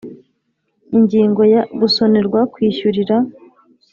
[0.97, 3.15] Ingingo ya gusonerwa kwishyurira